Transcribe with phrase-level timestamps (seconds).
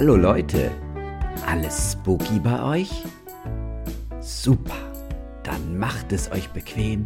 [0.00, 0.70] Hallo Leute,
[1.44, 3.02] alles spooky bei euch?
[4.20, 4.76] Super,
[5.42, 7.04] dann macht es euch bequem,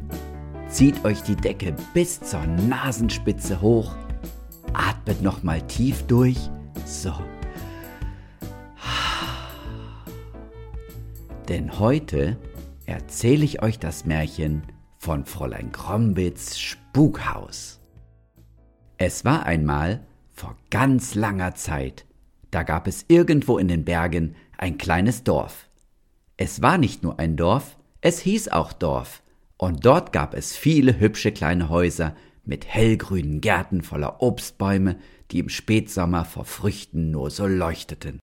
[0.68, 3.96] zieht euch die Decke bis zur Nasenspitze hoch,
[4.74, 6.36] atmet nochmal tief durch,
[6.84, 7.14] so.
[11.48, 12.36] Denn heute
[12.84, 14.64] erzähle ich euch das Märchen
[14.98, 17.80] von Fräulein Grombitz Spukhaus.
[18.98, 22.04] Es war einmal vor ganz langer Zeit,
[22.52, 25.68] da gab es irgendwo in den Bergen ein kleines Dorf.
[26.36, 29.22] Es war nicht nur ein Dorf, es hieß auch Dorf,
[29.56, 34.96] und dort gab es viele hübsche kleine Häuser mit hellgrünen Gärten voller Obstbäume,
[35.30, 38.20] die im Spätsommer vor Früchten nur so leuchteten.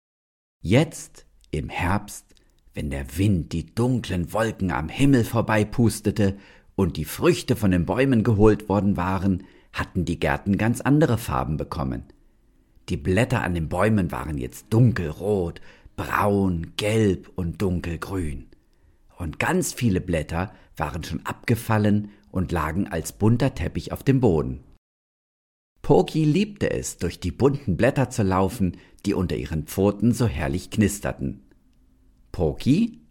[0.62, 2.26] Jetzt, im Herbst,
[2.74, 6.38] wenn der Wind die dunklen Wolken am Himmel vorbeipustete
[6.76, 11.58] und die Früchte von den Bäumen geholt worden waren, hatten die Gärten ganz andere Farben
[11.58, 12.06] bekommen.
[12.90, 15.62] Die Blätter an den Bäumen waren jetzt dunkelrot,
[15.96, 18.48] braun, gelb und dunkelgrün.
[19.18, 24.64] Und ganz viele Blätter waren schon abgefallen und lagen als bunter Teppich auf dem Boden.
[25.82, 30.70] Poki liebte es, durch die bunten Blätter zu laufen, die unter ihren Pfoten so herrlich
[30.70, 31.44] knisterten.
[32.32, 33.02] Poki?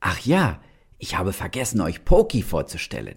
[0.00, 0.60] Ach ja,
[0.98, 3.16] ich habe vergessen, euch Poki vorzustellen.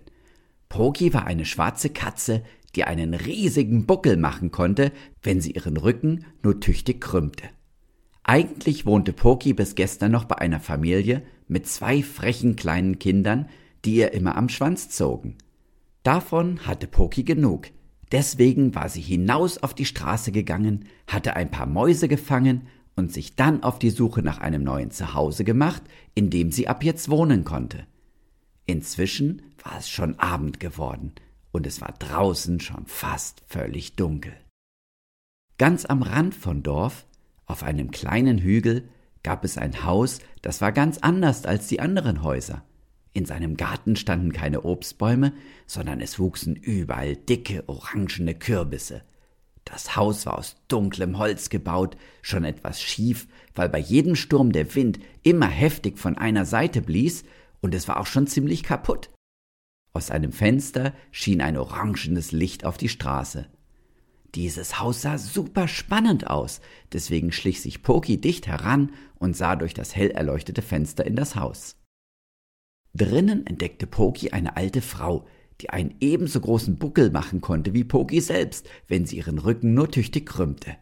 [0.69, 2.43] Poki war eine schwarze Katze,
[2.75, 4.91] die einen riesigen Buckel machen konnte,
[5.21, 7.49] wenn sie ihren Rücken nur tüchtig krümmte.
[8.23, 13.49] Eigentlich wohnte Poki bis gestern noch bei einer Familie mit zwei frechen kleinen Kindern,
[13.83, 15.37] die ihr immer am Schwanz zogen.
[16.03, 17.67] Davon hatte Poki genug.
[18.11, 23.35] Deswegen war sie hinaus auf die Straße gegangen, hatte ein paar Mäuse gefangen und sich
[23.35, 25.81] dann auf die Suche nach einem neuen Zuhause gemacht,
[26.13, 27.85] in dem sie ab jetzt wohnen konnte.
[28.65, 31.13] Inzwischen war es schon Abend geworden,
[31.51, 34.33] und es war draußen schon fast völlig dunkel.
[35.57, 37.05] Ganz am Rand von Dorf,
[37.45, 38.89] auf einem kleinen Hügel,
[39.23, 42.63] gab es ein Haus, das war ganz anders als die anderen Häuser.
[43.13, 45.33] In seinem Garten standen keine Obstbäume,
[45.67, 49.03] sondern es wuchsen überall dicke, orangene Kürbisse.
[49.65, 54.73] Das Haus war aus dunklem Holz gebaut, schon etwas schief, weil bei jedem Sturm der
[54.75, 57.23] Wind immer heftig von einer Seite blies,
[57.59, 59.11] und es war auch schon ziemlich kaputt.
[59.93, 63.47] Aus einem Fenster schien ein orangenes Licht auf die Straße.
[64.35, 66.61] Dieses Haus sah super spannend aus,
[66.93, 71.35] deswegen schlich sich Poki dicht heran und sah durch das hell erleuchtete Fenster in das
[71.35, 71.75] Haus.
[72.93, 75.27] Drinnen entdeckte Poki eine alte Frau,
[75.59, 79.91] die einen ebenso großen Buckel machen konnte wie Poki selbst, wenn sie ihren Rücken nur
[79.91, 80.77] tüchtig krümmte.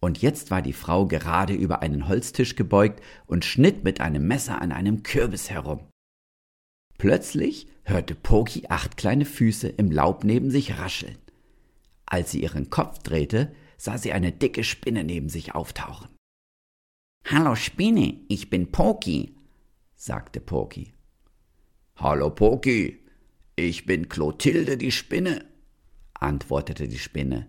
[0.00, 4.60] Und jetzt war die Frau gerade über einen Holztisch gebeugt und schnitt mit einem Messer
[4.60, 5.89] an einem Kürbis herum.
[7.00, 11.16] Plötzlich hörte Poki acht kleine Füße im Laub neben sich rascheln.
[12.04, 16.10] Als sie ihren Kopf drehte, sah sie eine dicke Spinne neben sich auftauchen.
[17.24, 19.34] Hallo Spinne, ich bin Poki,
[19.94, 20.92] sagte Poki.
[21.96, 23.02] Hallo Poki,
[23.56, 25.46] ich bin Clotilde die Spinne,
[26.12, 27.46] antwortete die Spinne.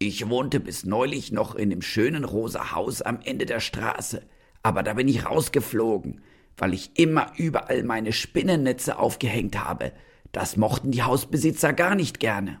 [0.00, 4.28] Ich wohnte bis neulich noch in dem schönen rosa Haus am Ende der Straße,
[4.64, 6.22] aber da bin ich rausgeflogen,
[6.56, 9.92] weil ich immer überall meine Spinnennetze aufgehängt habe.
[10.32, 12.60] Das mochten die Hausbesitzer gar nicht gerne.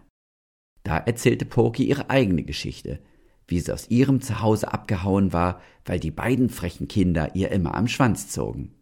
[0.82, 3.00] Da erzählte Porky ihre eigene Geschichte,
[3.48, 7.88] wie sie aus ihrem Zuhause abgehauen war, weil die beiden frechen Kinder ihr immer am
[7.88, 8.74] Schwanz zogen.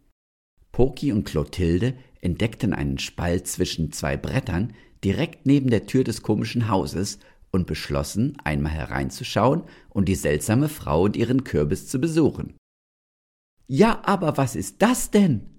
[0.71, 6.69] Porky und Clotilde entdeckten einen Spalt zwischen zwei Brettern direkt neben der Tür des komischen
[6.69, 7.19] Hauses
[7.51, 12.55] und beschlossen, einmal hereinzuschauen und die seltsame Frau und ihren Kürbis zu besuchen.
[13.75, 15.49] Ja, aber was ist das denn?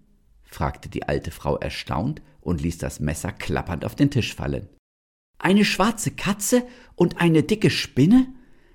[0.45, 4.69] fragte die alte Frau erstaunt und ließ das Messer klappernd auf den Tisch fallen.
[5.37, 6.63] Eine schwarze Katze
[6.95, 8.33] und eine dicke Spinne?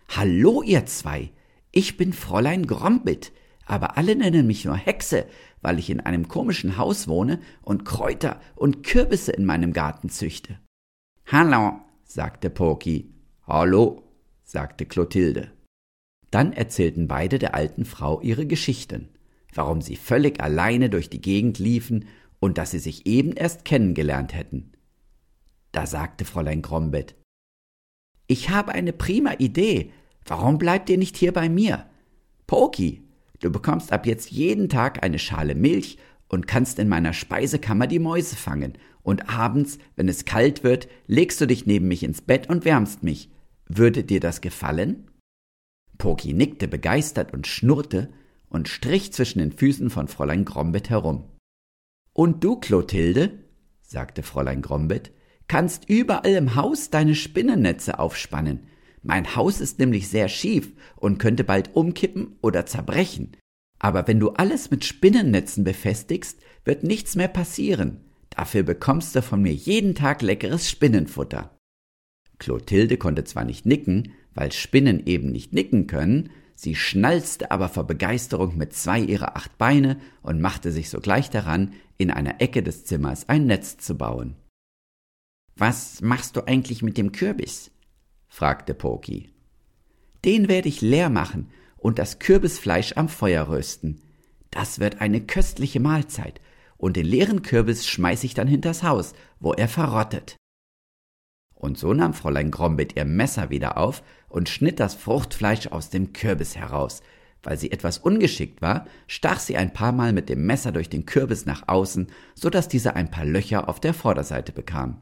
[0.10, 1.32] Hallo, ihr zwei!
[1.72, 3.32] Ich bin Fräulein Grombit,
[3.66, 5.26] aber alle nennen mich nur Hexe,
[5.62, 10.60] weil ich in einem komischen Haus wohne und Kräuter und Kürbisse in meinem Garten züchte.
[11.28, 13.14] Hallo, sagte Poki.
[13.48, 14.04] Hallo,
[14.44, 15.54] sagte Clotilde.
[16.30, 19.08] Dann erzählten beide der alten Frau ihre Geschichten
[19.54, 22.06] warum sie völlig alleine durch die Gegend liefen
[22.40, 24.72] und dass sie sich eben erst kennengelernt hätten.
[25.72, 27.16] Da sagte Fräulein Grombet
[28.28, 29.92] Ich habe eine prima Idee.
[30.26, 31.86] Warum bleibt ihr nicht hier bei mir?
[32.48, 33.04] Poki,
[33.40, 35.98] du bekommst ab jetzt jeden Tag eine Schale Milch
[36.28, 41.42] und kannst in meiner Speisekammer die Mäuse fangen, und abends, wenn es kalt wird, legst
[41.42, 43.30] du dich neben mich ins Bett und wärmst mich.
[43.68, 45.10] Würde dir das gefallen?
[45.98, 48.10] Poki nickte begeistert und schnurrte,
[48.50, 51.26] und strich zwischen den Füßen von Fräulein Grombet herum.
[52.14, 53.40] Und du, Clotilde,
[53.82, 55.12] sagte Fräulein Grombet,
[55.48, 58.68] kannst überall im Haus deine Spinnennetze aufspannen.
[59.02, 63.38] Mein Haus ist nämlich sehr schief und könnte bald umkippen oder zerbrechen.
[63.80, 68.02] Aber wenn du alles mit Spinnennetzen befestigst, wird nichts mehr passieren.
[68.30, 71.58] Dafür bekommst du von mir jeden Tag leckeres Spinnenfutter.
[72.38, 76.30] Clotilde konnte zwar nicht nicken, weil Spinnen eben nicht nicken können,
[76.60, 81.74] sie schnalzte aber vor Begeisterung mit zwei ihrer acht Beine und machte sich sogleich daran,
[81.98, 84.36] in einer Ecke des Zimmers ein Netz zu bauen.
[85.56, 87.72] Was machst du eigentlich mit dem Kürbis?
[88.28, 89.30] fragte Poki.
[90.26, 94.02] Den werde ich leer machen und das Kürbisfleisch am Feuer rösten.
[94.52, 96.42] Das wird eine köstliche Mahlzeit,
[96.76, 100.36] und den leeren Kürbis schmeiß ich dann hinters Haus, wo er verrottet.
[101.60, 106.14] Und so nahm Fräulein Grombit ihr Messer wieder auf und schnitt das Fruchtfleisch aus dem
[106.14, 107.04] Kürbis heraus.
[107.44, 111.06] Weil sie etwas ungeschickt war, stach sie ein paar Mal mit dem Messer durch den
[111.06, 115.02] Kürbis nach außen, so dass dieser ein paar Löcher auf der Vorderseite bekam.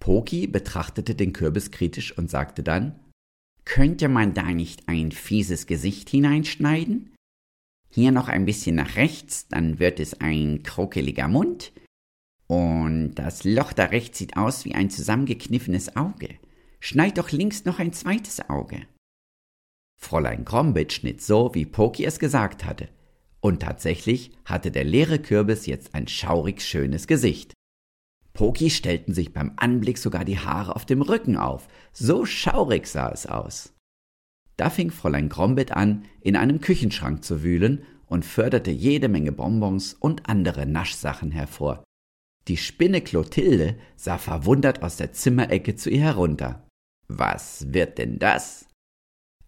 [0.00, 2.98] Poki betrachtete den Kürbis kritisch und sagte dann
[3.64, 7.14] Könnte man da nicht ein fieses Gesicht hineinschneiden?
[7.88, 11.72] Hier noch ein bisschen nach rechts, dann wird es ein krokeliger Mund,
[12.50, 16.30] und das Loch da rechts sieht aus wie ein zusammengekniffenes Auge.
[16.80, 18.88] Schneid doch links noch ein zweites Auge.
[19.96, 22.88] Fräulein Grombit schnitt so, wie Poki es gesagt hatte.
[23.38, 27.54] Und tatsächlich hatte der leere Kürbis jetzt ein schaurig schönes Gesicht.
[28.32, 31.68] Poki stellten sich beim Anblick sogar die Haare auf dem Rücken auf.
[31.92, 33.74] So schaurig sah es aus.
[34.56, 39.94] Da fing Fräulein Grombit an, in einem Küchenschrank zu wühlen und förderte jede Menge Bonbons
[39.94, 41.84] und andere Naschsachen hervor.
[42.50, 46.66] Die Spinne Clotilde sah verwundert aus der Zimmerecke zu ihr herunter.
[47.06, 48.66] Was wird denn das?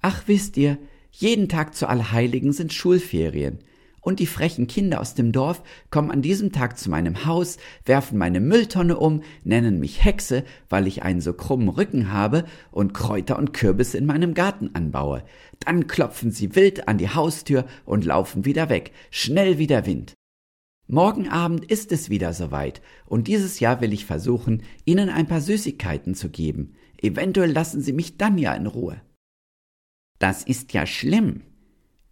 [0.00, 0.78] Ach, wisst ihr,
[1.10, 3.58] jeden Tag zu Allheiligen sind Schulferien.
[4.00, 8.19] Und die frechen Kinder aus dem Dorf kommen an diesem Tag zu meinem Haus, werfen
[8.19, 13.37] meine Mülltonne um, nennen mich Hexe, weil ich einen so krummen Rücken habe und Kräuter
[13.37, 15.25] und Kürbisse in meinem Garten anbaue.
[15.58, 20.14] Dann klopfen sie wild an die Haustür und laufen wieder weg, schnell wie der Wind.
[20.92, 25.40] Morgen Abend ist es wieder soweit, und dieses Jahr will ich versuchen, Ihnen ein paar
[25.40, 26.74] Süßigkeiten zu geben.
[27.00, 29.00] Eventuell lassen Sie mich dann ja in Ruhe.
[30.18, 31.44] Das ist ja schlimm.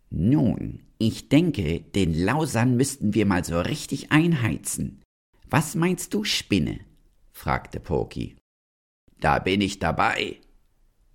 [0.09, 5.03] Nun, ich denke, den Lausern müssten wir mal so richtig einheizen.
[5.50, 6.81] Was meinst du, Spinne?
[7.33, 8.37] fragte Poki.
[9.21, 10.38] Da bin ich dabei,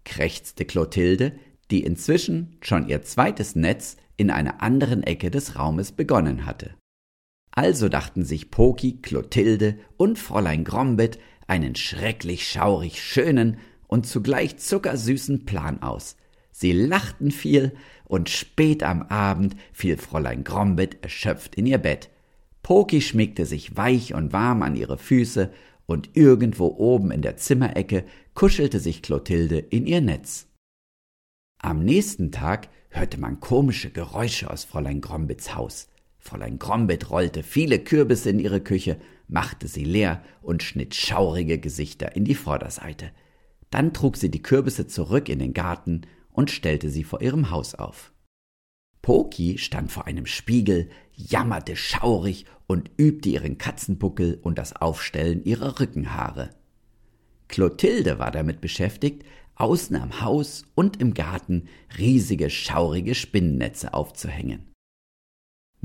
[0.03, 1.35] krächzte Clotilde,
[1.71, 6.75] die inzwischen schon ihr zweites Netz in einer anderen Ecke des Raumes begonnen hatte.
[7.55, 13.57] Also dachten sich Poki, Clotilde und Fräulein Grombit einen schrecklich schaurig schönen
[13.87, 16.17] und zugleich zuckersüßen Plan aus.
[16.51, 17.73] Sie lachten viel,
[18.07, 22.09] und spät am Abend fiel Fräulein Grombit erschöpft in ihr Bett.
[22.61, 25.51] Poki schmiegte sich weich und warm an ihre Füße,
[25.87, 30.47] und irgendwo oben in der Zimmerecke kuschelte sich Clotilde in ihr Netz.
[31.59, 35.87] Am nächsten Tag hörte man komische Geräusche aus Fräulein Grombits Haus.
[36.25, 42.15] Fräulein Grombit rollte viele Kürbisse in ihre Küche, machte sie leer und schnitt schaurige Gesichter
[42.15, 43.11] in die Vorderseite.
[43.69, 46.01] Dann trug sie die Kürbisse zurück in den Garten
[46.31, 48.11] und stellte sie vor ihrem Haus auf.
[49.03, 55.79] Poki stand vor einem Spiegel, jammerte schaurig und übte ihren Katzenbuckel und das Aufstellen ihrer
[55.79, 56.49] Rückenhaare.
[57.49, 59.23] Clotilde war damit beschäftigt,
[59.53, 61.67] außen am Haus und im Garten
[61.99, 64.74] riesige schaurige Spinnennetze aufzuhängen.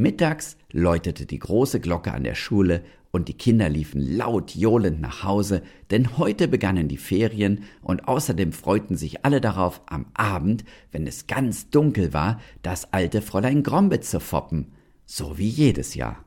[0.01, 5.25] Mittags läutete die große Glocke an der Schule und die Kinder liefen laut johlend nach
[5.25, 11.07] Hause, denn heute begannen die Ferien und außerdem freuten sich alle darauf, am Abend, wenn
[11.07, 14.73] es ganz dunkel war, das alte Fräulein Grombe zu foppen,
[15.05, 16.25] so wie jedes Jahr.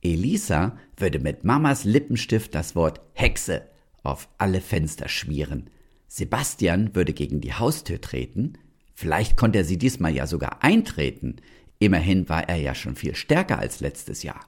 [0.00, 3.62] Elisa würde mit Mamas Lippenstift das Wort Hexe
[4.02, 5.70] auf alle Fenster schmieren.
[6.06, 8.54] Sebastian würde gegen die Haustür treten,
[8.94, 11.36] vielleicht konnte er sie diesmal ja sogar eintreten,
[11.78, 14.40] Immerhin war er ja schon viel stärker als letztes Jahr.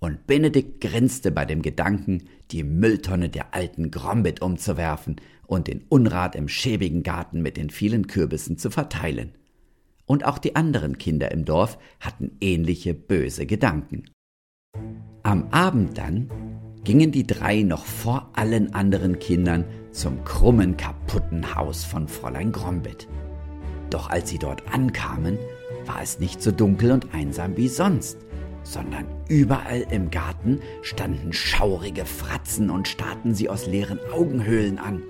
[0.00, 6.36] Und Benedikt grinste bei dem Gedanken, die Mülltonne der alten Grombit umzuwerfen und den Unrat
[6.36, 9.32] im schäbigen Garten mit den vielen Kürbissen zu verteilen.
[10.06, 14.04] Und auch die anderen Kinder im Dorf hatten ähnliche böse Gedanken.
[15.22, 16.30] Am Abend dann
[16.84, 23.08] gingen die drei noch vor allen anderen Kindern zum krummen, kaputten Haus von Fräulein Grombit.
[23.90, 25.38] Doch als sie dort ankamen,
[25.88, 28.18] war es nicht so dunkel und einsam wie sonst,
[28.62, 35.02] sondern überall im Garten standen schaurige Fratzen und starrten sie aus leeren Augenhöhlen an.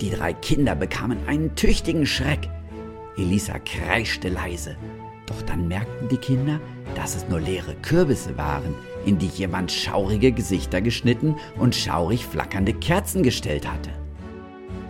[0.00, 2.48] Die drei Kinder bekamen einen tüchtigen Schreck.
[3.16, 4.76] Elisa kreischte leise,
[5.26, 6.60] doch dann merkten die Kinder,
[6.94, 8.74] dass es nur leere Kürbisse waren,
[9.04, 13.90] in die jemand schaurige Gesichter geschnitten und schaurig flackernde Kerzen gestellt hatte.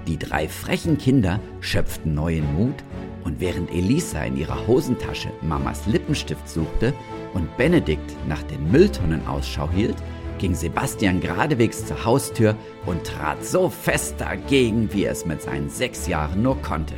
[0.07, 2.85] Die drei frechen Kinder schöpften neuen Mut
[3.25, 6.93] und während Elisa in ihrer Hosentasche Mamas Lippenstift suchte
[7.35, 9.97] und Benedikt nach den Mülltonnen Ausschau hielt,
[10.38, 15.71] ging Sebastian geradewegs zur Haustür und trat so fest dagegen, wie er es mit seinen
[15.71, 16.95] sechs Jahren nur konnte.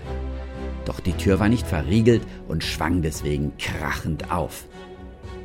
[0.87, 4.65] Doch die Tür war nicht verriegelt und schwang deswegen krachend auf.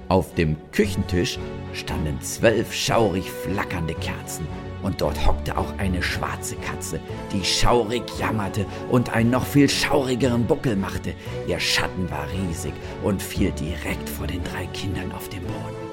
[0.08, 1.40] Auf dem Küchentisch
[1.74, 4.48] standen zwölf schaurig flackernde Kerzen
[4.82, 7.00] und dort hockte auch eine schwarze Katze,
[7.34, 11.14] die schaurig jammerte und einen noch viel schaurigeren Buckel machte.
[11.48, 15.90] Ihr Schatten war riesig und fiel direkt vor den drei Kindern auf den Boden.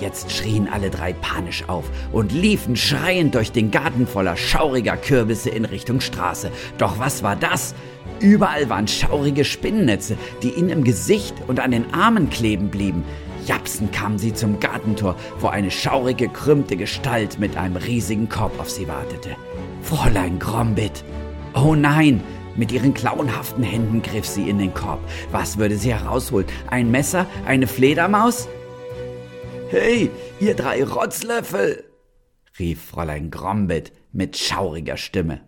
[0.00, 5.50] Jetzt schrien alle drei panisch auf und liefen schreiend durch den Garten voller schauriger Kürbisse
[5.50, 6.50] in Richtung Straße.
[6.78, 7.74] Doch was war das?
[8.18, 13.04] Überall waren schaurige Spinnennetze, die ihnen im Gesicht und an den Armen kleben blieben.
[13.50, 18.70] Japsen kamen sie zum Gartentor, wo eine schaurige, krümmte Gestalt mit einem riesigen Korb auf
[18.70, 19.30] sie wartete.
[19.82, 21.02] Fräulein Grombit!
[21.54, 22.22] Oh nein!
[22.54, 25.00] Mit ihren klauenhaften Händen griff sie in den Korb.
[25.32, 26.46] Was würde sie herausholen?
[26.68, 27.26] Ein Messer?
[27.44, 28.46] Eine Fledermaus?
[29.70, 31.82] Hey, ihr drei Rotzlöffel!
[32.56, 35.40] rief Fräulein Grombit mit schauriger Stimme.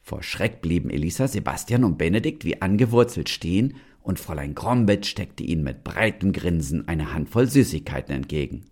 [0.00, 3.74] Vor Schreck blieben Elisa, Sebastian und Benedikt wie angewurzelt stehen,
[4.06, 8.66] und Fräulein Grombit steckte ihnen mit breitem Grinsen eine Handvoll Süßigkeiten entgegen.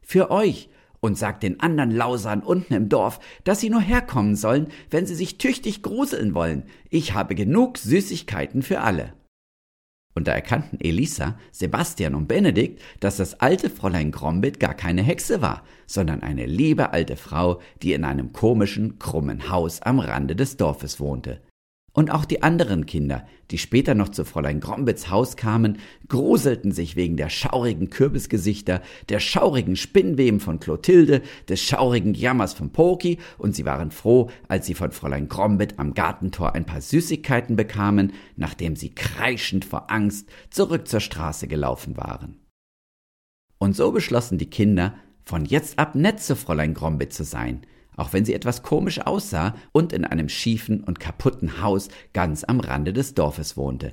[0.00, 0.70] Für euch,
[1.00, 5.14] und sagt den anderen Lausern unten im Dorf, dass sie nur herkommen sollen, wenn sie
[5.14, 6.64] sich tüchtig gruseln wollen.
[6.90, 9.12] Ich habe genug Süßigkeiten für alle.
[10.14, 15.40] Und da erkannten Elisa, Sebastian und Benedikt, dass das alte Fräulein Grombit gar keine Hexe
[15.40, 20.56] war, sondern eine liebe alte Frau, die in einem komischen, krummen Haus am Rande des
[20.56, 21.40] Dorfes wohnte.
[21.98, 26.94] Und auch die anderen Kinder, die später noch zu Fräulein Grombitz Haus kamen, gruselten sich
[26.94, 33.56] wegen der schaurigen Kürbisgesichter, der schaurigen Spinnweben von Clotilde, des schaurigen Jammers von Poki, und
[33.56, 38.76] sie waren froh, als sie von Fräulein Grombit am Gartentor ein paar Süßigkeiten bekamen, nachdem
[38.76, 42.38] sie kreischend vor Angst zurück zur Straße gelaufen waren.
[43.58, 47.62] Und so beschlossen die Kinder, von jetzt ab nett zu Fräulein Grombit zu sein–
[47.98, 52.60] auch wenn sie etwas komisch aussah und in einem schiefen und kaputten Haus ganz am
[52.60, 53.92] Rande des Dorfes wohnte.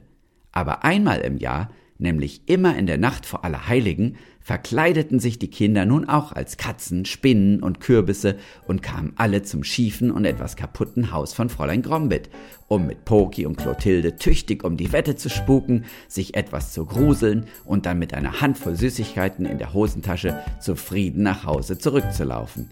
[0.51, 5.85] Aber einmal im Jahr, nämlich immer in der Nacht vor Allerheiligen, verkleideten sich die Kinder
[5.85, 11.11] nun auch als Katzen, Spinnen und Kürbisse und kamen alle zum schiefen und etwas kaputten
[11.11, 12.29] Haus von Fräulein Grombit,
[12.67, 17.47] um mit Poki und Clotilde tüchtig um die Wette zu spuken, sich etwas zu gruseln
[17.63, 22.69] und dann mit einer Handvoll Süßigkeiten in der Hosentasche zufrieden nach Hause zurückzulaufen.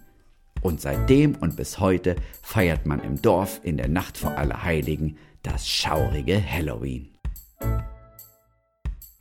[0.63, 5.67] Und seitdem und bis heute feiert man im Dorf in der Nacht vor Allerheiligen das
[5.67, 7.09] schaurige Halloween.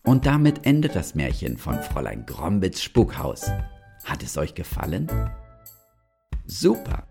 [0.04, 3.50] Und damit endet das Märchen von Fräulein Grombitz Spukhaus.
[4.04, 5.08] Hat es euch gefallen?
[6.46, 7.06] Super!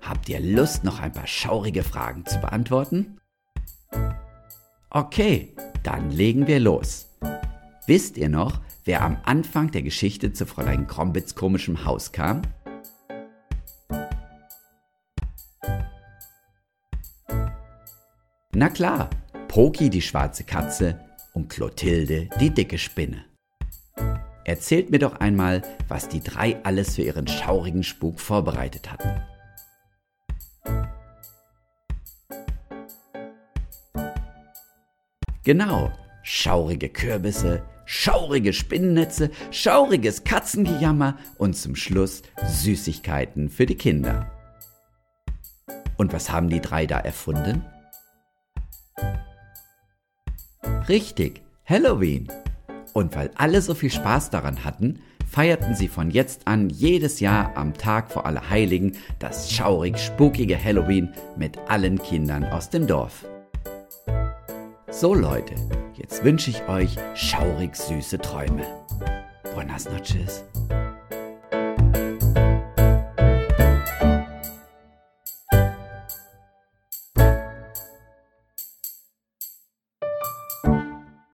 [0.00, 3.18] Habt ihr Lust, noch ein paar schaurige Fragen zu beantworten?
[4.90, 7.08] Okay, dann legen wir los.
[7.86, 12.42] Wisst ihr noch, wer am Anfang der Geschichte zu Fräulein Grombitz komischem Haus kam?
[18.58, 19.08] Na klar,
[19.46, 20.98] Poki die schwarze Katze
[21.32, 23.24] und Clotilde die dicke Spinne.
[24.44, 29.22] Erzählt mir doch einmal, was die drei alles für ihren schaurigen Spuk vorbereitet hatten.
[35.44, 35.92] Genau,
[36.24, 44.32] schaurige Kürbisse, schaurige Spinnennetze, schauriges Katzengejammer und zum Schluss Süßigkeiten für die Kinder.
[45.96, 47.64] Und was haben die drei da erfunden?
[50.88, 52.28] Richtig, Halloween.
[52.94, 55.00] Und weil alle so viel Spaß daran hatten,
[55.30, 61.12] feierten sie von jetzt an jedes Jahr am Tag vor Allerheiligen das schaurig spukige Halloween
[61.36, 63.26] mit allen Kindern aus dem Dorf.
[64.90, 65.54] So Leute,
[65.94, 68.64] jetzt wünsche ich euch schaurig süße Träume.
[69.54, 70.44] Buenas noches.